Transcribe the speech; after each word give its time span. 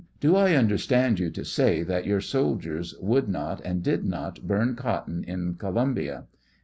Do 0.19 0.35
I 0.35 0.55
understand 0.55 1.19
you 1.19 1.29
to 1.29 1.45
say 1.45 1.83
that 1.83 2.07
your 2.07 2.21
soldiers 2.21 2.95
would 2.99 3.29
not 3.29 3.61
and 3.63 3.83
did 3.83 4.03
not 4.03 4.41
burn 4.47 4.75
cotton 4.75 5.23
in 5.23 5.53
Columbia 5.53 6.23